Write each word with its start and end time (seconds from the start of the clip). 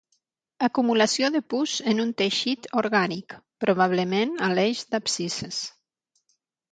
Acumulació 0.67 1.27
de 1.33 1.41
pus 1.53 1.73
en 1.91 2.01
un 2.03 2.13
teixit 2.21 2.65
orgànic, 2.81 3.35
probablement 3.65 4.33
a 4.47 4.49
l'eix 4.61 4.81
d'abscisses. 4.95 5.61